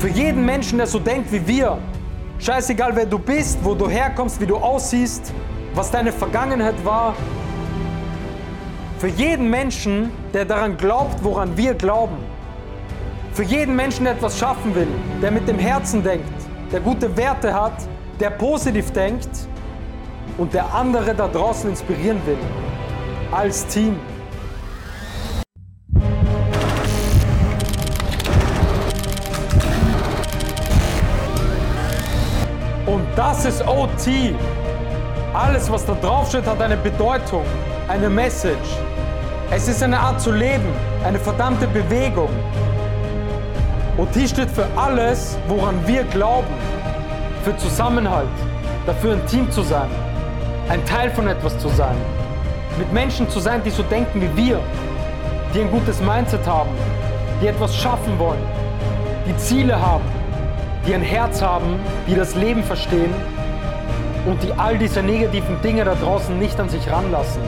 [0.00, 1.76] Für jeden Menschen, der so denkt wie wir.
[2.38, 5.30] Scheißegal, wer du bist, wo du herkommst, wie du aussiehst,
[5.74, 7.14] was deine Vergangenheit war.
[8.98, 12.16] Für jeden Menschen, der daran glaubt, woran wir glauben.
[13.34, 14.88] Für jeden Menschen, der etwas schaffen will,
[15.20, 16.32] der mit dem Herzen denkt,
[16.72, 17.74] der gute Werte hat,
[18.20, 19.28] der positiv denkt
[20.38, 22.38] und der andere da draußen inspirieren will.
[23.32, 23.96] Als Team.
[32.90, 34.34] Und das ist OT.
[35.32, 37.44] Alles, was da draufsteht, hat eine Bedeutung,
[37.86, 38.78] eine Message.
[39.48, 40.66] Es ist eine Art zu leben,
[41.04, 42.30] eine verdammte Bewegung.
[43.96, 46.52] OT steht für alles, woran wir glauben.
[47.44, 48.28] Für Zusammenhalt,
[48.86, 49.88] dafür ein Team zu sein,
[50.68, 51.96] ein Teil von etwas zu sein.
[52.76, 54.60] Mit Menschen zu sein, die so denken wie wir,
[55.54, 56.70] die ein gutes Mindset haben,
[57.40, 58.42] die etwas schaffen wollen,
[59.26, 60.04] die Ziele haben,
[60.86, 63.12] die ein Herz haben, die das Leben verstehen
[64.26, 67.42] und die all diese negativen Dinge da draußen nicht an sich ranlassen.